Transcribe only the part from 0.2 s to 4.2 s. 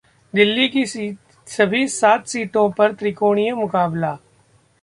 दिल्ली की सभी सात सीटों पर त्रिकोणीय मुकाबला